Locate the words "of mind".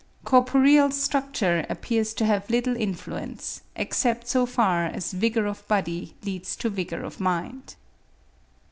7.03-7.75